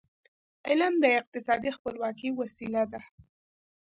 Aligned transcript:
علم 0.67 0.93
د 1.03 1.05
اقتصادي 1.19 1.71
خپلواکی 1.77 2.29
وسیله 2.39 2.83
ده. 2.91 3.01